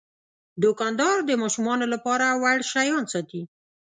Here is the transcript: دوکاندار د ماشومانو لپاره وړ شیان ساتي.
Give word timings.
دوکاندار 0.63 1.17
د 1.25 1.31
ماشومانو 1.41 1.85
لپاره 1.93 2.25
وړ 2.41 2.57
شیان 2.71 3.03
ساتي. 3.13 3.41